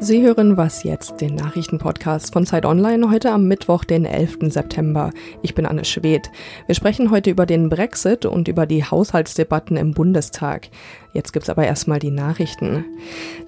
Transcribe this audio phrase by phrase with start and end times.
[0.00, 4.38] Sie hören Was jetzt, den Nachrichtenpodcast von Zeit Online, heute am Mittwoch, den 11.
[4.42, 5.10] September.
[5.42, 6.30] Ich bin Anne Schwedt.
[6.66, 10.68] Wir sprechen heute über den Brexit und über die Haushaltsdebatten im Bundestag.
[11.12, 12.84] Jetzt gibt's aber erstmal die Nachrichten.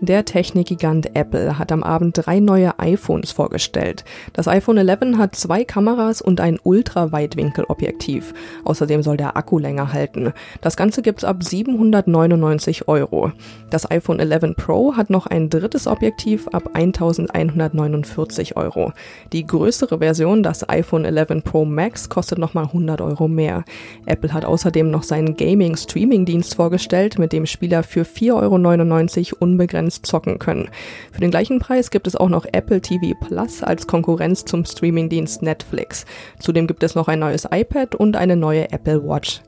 [0.01, 4.05] Der Technikgigant Apple hat am Abend drei neue iPhones vorgestellt.
[4.33, 8.33] Das iPhone 11 hat zwei Kameras und ein Ultraweitwinkelobjektiv.
[8.65, 10.33] Außerdem soll der Akku länger halten.
[10.63, 13.33] Das Ganze gibt's ab 799 Euro.
[13.69, 18.93] Das iPhone 11 Pro hat noch ein drittes Objektiv ab 1149 Euro.
[19.35, 23.65] Die größere Version, das iPhone 11 Pro Max, kostet nochmal 100 Euro mehr.
[24.07, 30.39] Apple hat außerdem noch seinen Gaming-Streaming-Dienst vorgestellt, mit dem Spieler für 4,99 Euro unbegrenzt zocken
[30.39, 30.69] können.
[31.13, 35.43] Für den gleichen Preis gibt es auch noch Apple TV Plus als Konkurrenz zum Streamingdienst
[35.43, 36.07] Netflix.
[36.39, 39.43] Zudem gibt es noch ein neues iPad und eine neue Apple Watch.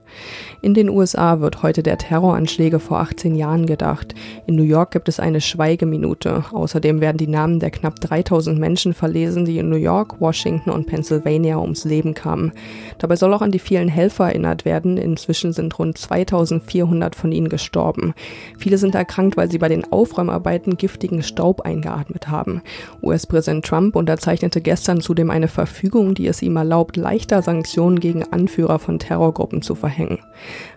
[0.61, 4.15] In den USA wird heute der Terroranschläge vor 18 Jahren gedacht.
[4.47, 6.45] In New York gibt es eine Schweigeminute.
[6.53, 10.87] Außerdem werden die Namen der knapp 3000 Menschen verlesen, die in New York, Washington und
[10.87, 12.53] Pennsylvania ums Leben kamen.
[12.99, 14.99] Dabei soll auch an die vielen Helfer erinnert werden.
[14.99, 18.15] Inzwischen sind rund 2400 von ihnen gestorben.
[18.57, 22.63] Viele sind erkrankt, weil sie bei den Aufräumarbeiten giftigen Staub eingeatmet haben.
[23.03, 28.79] US-Präsident Trump unterzeichnete gestern zudem eine Verfügung, die es ihm erlaubt, leichter Sanktionen gegen Anführer
[28.79, 30.19] von Terrorgruppen zu verhängen hängen.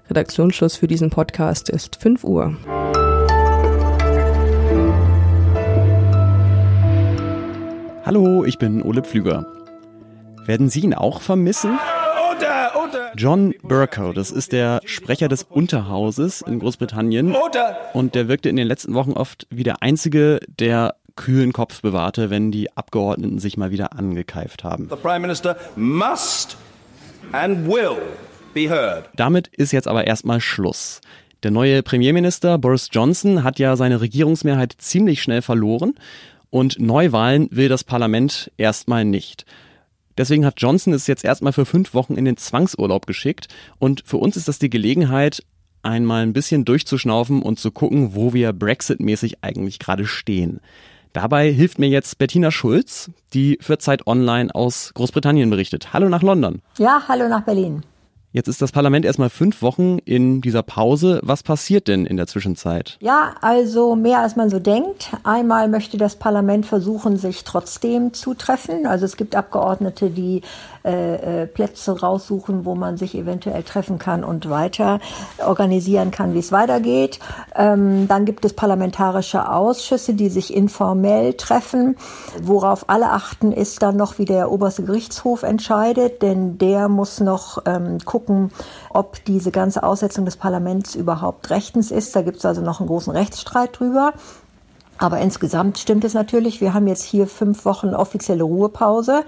[0.09, 2.55] Redaktionsschluss für diesen Podcast ist 5 Uhr.
[8.05, 9.45] Hallo, ich bin Ole Pflüger.
[10.45, 11.79] Werden Sie ihn auch vermissen?
[13.17, 17.35] John Burko, das ist der Sprecher des Unterhauses in Großbritannien.
[17.93, 22.29] Und der wirkte in den letzten Wochen oft wie der Einzige, der kühlen Kopf bewahrte,
[22.29, 24.89] wenn die Abgeordneten sich mal wieder angekeift haben.
[24.89, 26.57] The Prime Minister must
[27.31, 27.97] and will.
[29.15, 31.01] Damit ist jetzt aber erstmal Schluss.
[31.43, 35.93] Der neue Premierminister Boris Johnson hat ja seine Regierungsmehrheit ziemlich schnell verloren
[36.49, 39.45] und Neuwahlen will das Parlament erstmal nicht.
[40.17, 43.47] Deswegen hat Johnson es jetzt erstmal für fünf Wochen in den Zwangsurlaub geschickt
[43.77, 45.43] und für uns ist das die Gelegenheit,
[45.83, 50.61] einmal ein bisschen durchzuschnaufen und zu gucken, wo wir Brexit-mäßig eigentlich gerade stehen.
[51.13, 55.93] Dabei hilft mir jetzt Bettina Schulz, die für Zeit Online aus Großbritannien berichtet.
[55.93, 56.61] Hallo nach London.
[56.77, 57.83] Ja, hallo nach Berlin.
[58.35, 61.21] Jetzt ist das Parlament erstmal fünf Wochen in dieser Pause.
[61.23, 62.97] Was passiert denn in der Zwischenzeit?
[62.99, 65.11] Ja, also mehr als man so denkt.
[65.23, 68.87] Einmal möchte das Parlament versuchen, sich trotzdem zu treffen.
[68.87, 70.41] Also es gibt Abgeordnete, die
[70.83, 74.99] äh, äh, Plätze raussuchen, wo man sich eventuell treffen kann und weiter
[75.39, 77.19] organisieren kann, wie es weitergeht.
[77.55, 81.95] Ähm, dann gibt es parlamentarische Ausschüsse, die sich informell treffen.
[82.39, 87.63] Worauf alle achten, ist dann noch, wie der oberste Gerichtshof entscheidet, denn der muss noch
[87.65, 88.24] ähm, gucken,
[88.89, 92.15] ob diese ganze Aussetzung des Parlaments überhaupt rechtens ist.
[92.15, 94.13] Da gibt es also noch einen großen Rechtsstreit drüber.
[94.97, 96.61] Aber insgesamt stimmt es natürlich.
[96.61, 99.23] Wir haben jetzt hier fünf Wochen offizielle Ruhepause.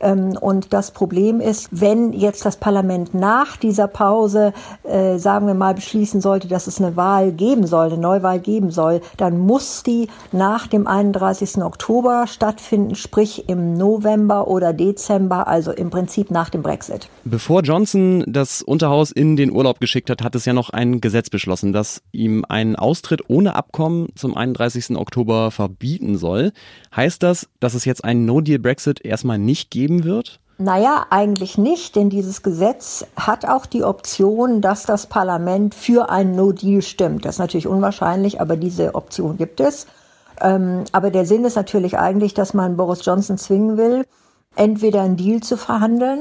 [0.00, 5.54] Ähm, und das Problem ist, wenn jetzt das Parlament nach dieser Pause, äh, sagen wir
[5.54, 9.84] mal, beschließen sollte, dass es eine Wahl geben soll, eine Neuwahl geben soll, dann muss
[9.84, 11.62] die nach dem 31.
[11.62, 17.08] Oktober stattfinden, sprich im November oder Dezember, also im Prinzip nach dem Brexit.
[17.24, 21.30] Bevor Johnson das Unterhaus in den Urlaub geschickt hat, hat es ja noch ein Gesetz
[21.30, 24.96] beschlossen, das ihm einen Austritt ohne Abkommen zum 31.
[24.96, 26.52] Oktober Oktober verbieten soll.
[26.96, 30.40] Heißt das, dass es jetzt einen No-Deal-Brexit erstmal nicht geben wird?
[30.56, 36.34] Naja, eigentlich nicht, denn dieses Gesetz hat auch die Option, dass das Parlament für ein
[36.34, 37.26] No-Deal stimmt.
[37.26, 39.86] Das ist natürlich unwahrscheinlich, aber diese Option gibt es.
[40.40, 44.06] Ähm, aber der Sinn ist natürlich eigentlich, dass man Boris Johnson zwingen will,
[44.56, 46.20] entweder einen Deal zu verhandeln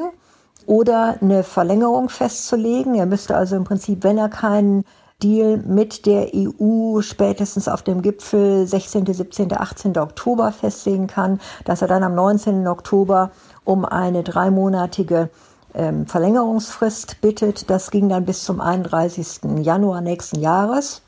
[0.66, 2.96] oder eine Verlängerung festzulegen.
[2.96, 4.84] Er müsste also im Prinzip, wenn er keinen
[5.24, 9.98] Deal mit der EU spätestens auf dem Gipfel 16., 17., 18.
[9.98, 12.68] Oktober festlegen kann, dass er dann am 19.
[12.68, 13.32] Oktober
[13.64, 15.30] um eine dreimonatige
[15.74, 17.70] ähm, Verlängerungsfrist bittet.
[17.70, 19.42] Das ging dann bis zum 31.
[19.60, 21.02] Januar nächsten Jahres.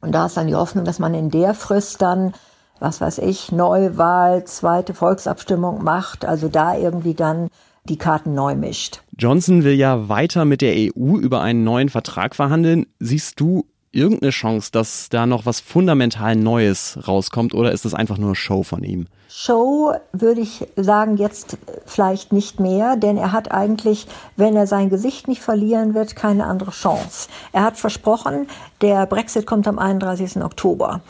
[0.00, 2.34] Und da ist dann die Hoffnung, dass man in der Frist dann,
[2.78, 7.48] was weiß ich, Neuwahl, zweite Volksabstimmung macht, also da irgendwie dann
[7.88, 9.02] die Karten neu mischt.
[9.18, 12.86] Johnson will ja weiter mit der EU über einen neuen Vertrag verhandeln.
[12.98, 18.18] Siehst du irgendeine Chance, dass da noch was fundamental Neues rauskommt oder ist das einfach
[18.18, 19.06] nur Show von ihm?
[19.28, 24.90] Show würde ich sagen jetzt vielleicht nicht mehr, denn er hat eigentlich, wenn er sein
[24.90, 27.28] Gesicht nicht verlieren wird, keine andere Chance.
[27.52, 28.46] Er hat versprochen,
[28.80, 30.36] der Brexit kommt am 31.
[30.42, 31.00] Oktober.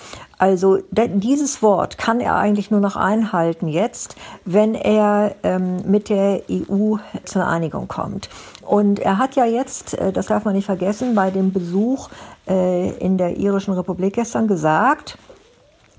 [0.45, 4.15] Also dieses Wort kann er eigentlich nur noch einhalten jetzt,
[4.45, 8.29] wenn er ähm, mit der EU zu einer Einigung kommt.
[8.61, 12.11] Und er hat ja jetzt, äh, das darf man nicht vergessen, bei dem Besuch
[12.47, 15.17] äh, in der irischen Republik gestern gesagt,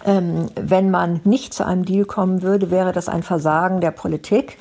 [0.07, 4.57] Ähm, wenn man nicht zu einem Deal kommen würde, wäre das ein Versagen der Politik.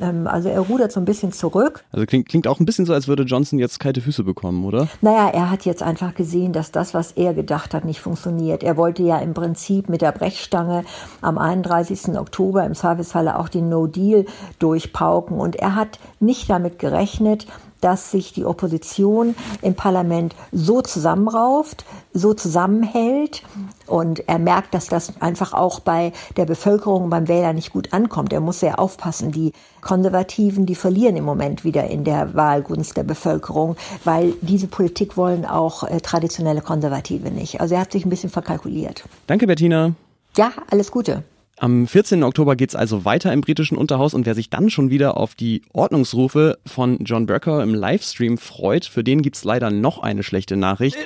[0.00, 1.84] Ähm, also er rudert so ein bisschen zurück.
[1.92, 4.88] Also klingt, klingt auch ein bisschen so, als würde Johnson jetzt kalte Füße bekommen, oder?
[5.00, 8.62] Naja, er hat jetzt einfach gesehen, dass das, was er gedacht hat, nicht funktioniert.
[8.62, 10.84] Er wollte ja im Prinzip mit der Brechstange
[11.20, 12.18] am 31.
[12.18, 14.26] Oktober im Servicehalle auch den No-Deal
[14.58, 15.38] durchpauken.
[15.38, 17.46] Und er hat nicht damit gerechnet,
[17.80, 23.42] dass sich die Opposition im Parlament so zusammenrauft, so zusammenhält.
[23.86, 28.32] Und er merkt, dass das einfach auch bei der Bevölkerung, beim Wähler nicht gut ankommt.
[28.32, 29.32] Er muss sehr aufpassen.
[29.32, 35.16] Die Konservativen, die verlieren im Moment wieder in der Wahlgunst der Bevölkerung, weil diese Politik
[35.16, 37.60] wollen auch äh, traditionelle Konservative nicht.
[37.60, 39.04] Also er hat sich ein bisschen verkalkuliert.
[39.26, 39.94] Danke, Bettina.
[40.36, 41.24] Ja, alles Gute.
[41.60, 42.22] Am 14.
[42.22, 45.34] Oktober geht es also weiter im britischen Unterhaus und wer sich dann schon wieder auf
[45.34, 50.22] die Ordnungsrufe von John Burker im Livestream freut, für den gibt es leider noch eine
[50.22, 50.96] schlechte Nachricht.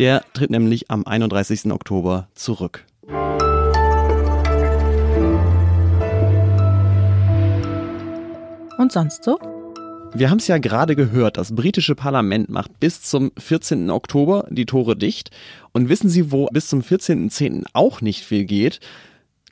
[0.00, 1.70] Der tritt nämlich am 31.
[1.70, 2.84] Oktober zurück.
[8.78, 9.38] Und sonst so?
[10.18, 13.90] Wir haben es ja gerade gehört, das britische Parlament macht bis zum 14.
[13.90, 15.30] Oktober die Tore dicht.
[15.72, 17.66] Und wissen Sie, wo bis zum 14.10.
[17.74, 18.80] auch nicht viel geht?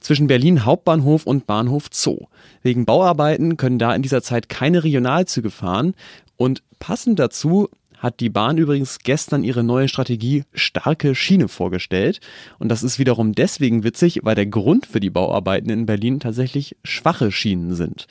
[0.00, 2.28] Zwischen Berlin Hauptbahnhof und Bahnhof Zoo.
[2.62, 5.92] Wegen Bauarbeiten können da in dieser Zeit keine Regionalzüge fahren.
[6.38, 7.68] Und passend dazu
[7.98, 12.20] hat die Bahn übrigens gestern ihre neue Strategie starke Schiene vorgestellt.
[12.58, 16.74] Und das ist wiederum deswegen witzig, weil der Grund für die Bauarbeiten in Berlin tatsächlich
[16.84, 18.06] schwache Schienen sind.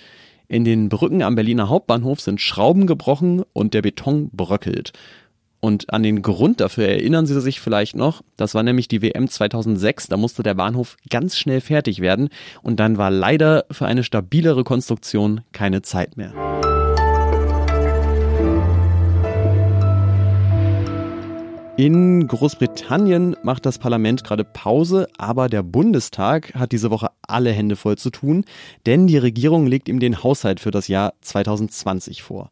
[0.54, 4.94] In den Brücken am Berliner Hauptbahnhof sind Schrauben gebrochen und der Beton bröckelt.
[5.60, 8.22] Und an den Grund dafür erinnern Sie sich vielleicht noch.
[8.38, 10.10] Das war nämlich die WM 2006.
[10.10, 12.30] Da musste der Bahnhof ganz schnell fertig werden.
[12.62, 16.34] Und dann war leider für eine stabilere Konstruktion keine Zeit mehr.
[21.75, 27.75] In Großbritannien macht das Parlament gerade Pause, aber der Bundestag hat diese Woche alle Hände
[27.75, 28.46] voll zu tun,
[28.86, 32.52] denn die Regierung legt ihm den Haushalt für das Jahr 2020 vor.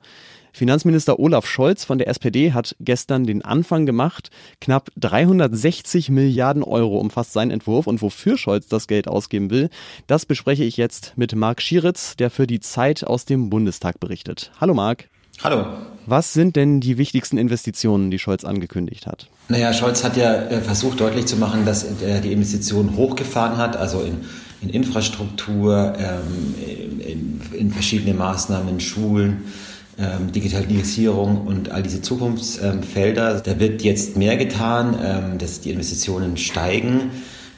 [0.54, 4.32] Finanzminister Olaf Scholz von der SPD hat gestern den Anfang gemacht.
[4.60, 9.70] Knapp 360 Milliarden Euro umfasst sein Entwurf und wofür Scholz das Geld ausgeben will,
[10.08, 14.52] das bespreche ich jetzt mit Marc Schieritz, der für die Zeit aus dem Bundestag berichtet.
[14.60, 15.11] Hallo Marc.
[15.44, 15.66] Hallo.
[16.06, 19.28] Was sind denn die wichtigsten Investitionen, die Scholz angekündigt hat?
[19.50, 23.76] Naja, Scholz hat ja äh, versucht deutlich zu machen, dass er die Investitionen hochgefahren hat,
[23.76, 24.18] also in,
[24.62, 26.56] in Infrastruktur, ähm,
[27.00, 29.46] in, in, verschiedene Maßnahmen, in Schulen,
[29.98, 33.42] ähm, Digitalisierung und all diese Zukunftsfelder.
[33.42, 37.12] Da wird jetzt mehr getan, ähm, dass die Investitionen steigen.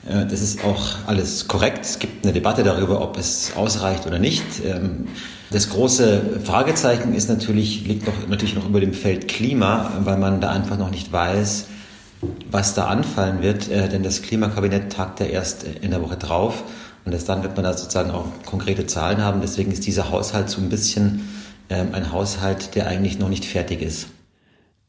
[0.07, 1.85] Äh, das ist auch alles korrekt.
[1.85, 4.43] Es gibt eine Debatte darüber, ob es ausreicht oder nicht.
[4.65, 5.07] Ähm,
[5.51, 10.41] das große Fragezeichen ist natürlich, liegt noch, natürlich noch über dem Feld Klima, weil man
[10.41, 11.67] da einfach noch nicht weiß,
[12.49, 13.69] was da anfallen wird.
[13.69, 16.63] Äh, denn das Klimakabinett tagt ja erst in der Woche drauf.
[17.05, 19.41] Und erst dann wird man da sozusagen auch konkrete Zahlen haben.
[19.41, 21.29] Deswegen ist dieser Haushalt so ein bisschen
[21.69, 24.07] ähm, ein Haushalt, der eigentlich noch nicht fertig ist.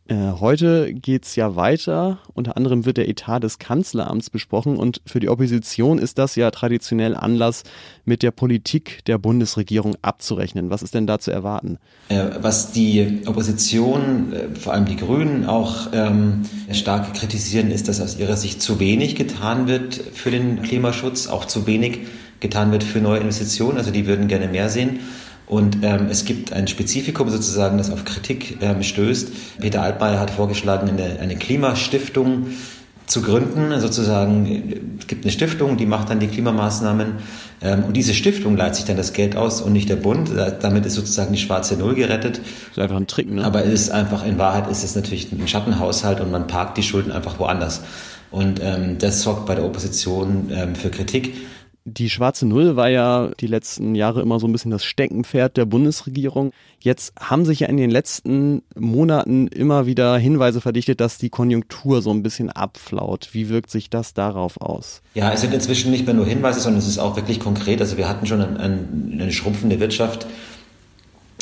[0.06, 2.18] Äh, heute geht's ja weiter.
[2.34, 6.50] Unter anderem wird der Etat des Kanzleramts besprochen und für die Opposition ist das ja
[6.50, 7.62] traditionell Anlass,
[8.04, 10.68] mit der Politik der Bundesregierung abzurechnen.
[10.68, 11.78] Was ist denn da zu erwarten?
[12.10, 18.02] Äh, was die Opposition, äh, vor allem die Grünen, auch ähm, stark kritisieren, ist, dass
[18.02, 22.00] aus ihrer Sicht zu wenig getan wird für den Klimaschutz, auch zu wenig
[22.40, 23.78] getan wird für neue Investitionen.
[23.78, 25.00] Also die würden gerne mehr sehen.
[25.46, 29.60] Und ähm, es gibt ein Spezifikum sozusagen, das auf Kritik ähm, stößt.
[29.60, 32.46] Peter Altmaier hat vorgeschlagen, eine, eine Klimastiftung
[33.06, 33.78] zu gründen.
[33.78, 37.16] Sozusagen, es gibt eine Stiftung, die macht dann die Klimamaßnahmen.
[37.60, 40.30] Ähm, und diese Stiftung leitet sich dann das Geld aus und nicht der Bund.
[40.60, 42.38] Damit ist sozusagen die schwarze Null gerettet.
[42.38, 43.44] Das ist einfach ein Trick, ne?
[43.44, 46.82] Aber es ist einfach, in Wahrheit ist es natürlich ein Schattenhaushalt und man parkt die
[46.82, 47.82] Schulden einfach woanders.
[48.30, 51.34] Und ähm, das sorgt bei der Opposition ähm, für Kritik.
[51.86, 55.66] Die schwarze Null war ja die letzten Jahre immer so ein bisschen das Steckenpferd der
[55.66, 56.50] Bundesregierung.
[56.80, 62.00] Jetzt haben sich ja in den letzten Monaten immer wieder Hinweise verdichtet, dass die Konjunktur
[62.00, 63.28] so ein bisschen abflaut.
[63.32, 65.02] Wie wirkt sich das darauf aus?
[65.12, 67.82] Ja, es sind inzwischen nicht mehr nur Hinweise, sondern es ist auch wirklich konkret.
[67.82, 70.26] Also wir hatten schon ein, ein, eine schrumpfende Wirtschaft.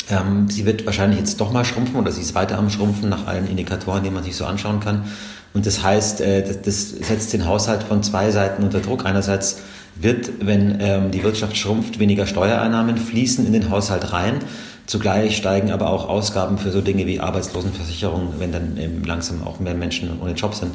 [0.09, 3.27] Ähm, sie wird wahrscheinlich jetzt doch mal schrumpfen oder sie ist weiter am Schrumpfen nach
[3.27, 5.05] allen Indikatoren, die man sich so anschauen kann.
[5.53, 9.05] Und das heißt, äh, das, das setzt den Haushalt von zwei Seiten unter Druck.
[9.05, 9.61] Einerseits
[9.95, 14.39] wird, wenn ähm, die Wirtschaft schrumpft, weniger Steuereinnahmen fließen in den Haushalt rein.
[14.85, 19.59] Zugleich steigen aber auch Ausgaben für so Dinge wie Arbeitslosenversicherung, wenn dann ähm, langsam auch
[19.59, 20.73] mehr Menschen ohne Job sind.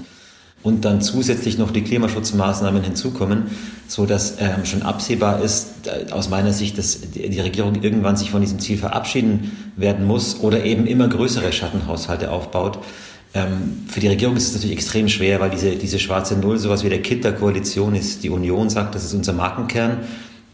[0.62, 3.44] Und dann zusätzlich noch die Klimaschutzmaßnahmen hinzukommen,
[3.87, 8.30] so dass ähm, schon absehbar ist, äh, aus meiner Sicht, dass die Regierung irgendwann sich
[8.30, 12.80] von diesem Ziel verabschieden werden muss oder eben immer größere Schattenhaushalte aufbaut
[13.35, 16.85] Ähm, für die Regierung ist es natürlich extrem schwer, weil diese, diese schwarze Null sowas
[16.85, 18.23] wie der Kit der Koalition ist.
[18.25, 19.99] Die Union sagt, das ist unser Markenkern.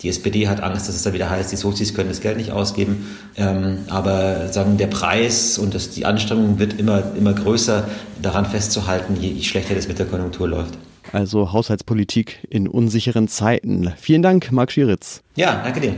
[0.02, 2.50] Die SPD hat Angst, dass es da wieder heißt, die Sozis können das Geld nicht
[2.50, 3.06] ausgeben.
[3.36, 7.88] Ähm, aber sagen, der Preis und das, die Anstrengung wird immer, immer größer,
[8.20, 10.76] daran festzuhalten, je, je schlechter das mit der Konjunktur läuft.
[11.12, 13.92] Also Haushaltspolitik in unsicheren Zeiten.
[13.96, 15.22] Vielen Dank, Marc Schieritz.
[15.36, 15.94] Ja, danke dir.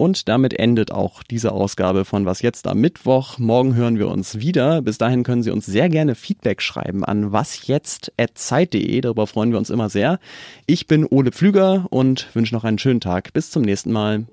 [0.00, 3.36] Und damit endet auch diese Ausgabe von Was jetzt am Mittwoch.
[3.36, 4.80] Morgen hören wir uns wieder.
[4.80, 9.02] Bis dahin können Sie uns sehr gerne Feedback schreiben an wasjetzt.zeit.de.
[9.02, 10.18] Darüber freuen wir uns immer sehr.
[10.64, 13.34] Ich bin Ole Pflüger und wünsche noch einen schönen Tag.
[13.34, 14.24] Bis zum nächsten Mal.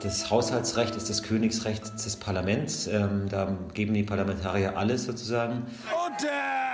[0.00, 2.86] Das Haushaltsrecht ist das Königsrecht des Parlaments.
[2.86, 5.64] Ähm, da geben die Parlamentarier alles sozusagen.
[6.06, 6.73] Und, äh